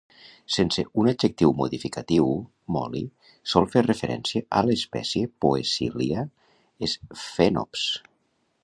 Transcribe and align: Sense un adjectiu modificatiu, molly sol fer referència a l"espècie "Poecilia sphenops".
Sense 0.53 0.83
un 1.01 1.09
adjectiu 1.11 1.51
modificatiu, 1.59 2.31
molly 2.77 3.03
sol 3.53 3.69
fer 3.75 3.85
referència 3.89 4.47
a 4.61 4.65
l"espècie 4.65 5.31
"Poecilia 5.47 6.29
sphenops". 6.97 7.89